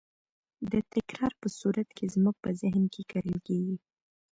[0.71, 3.77] د تکرار په صورت کې زموږ په ذهن کې کرل کېږي.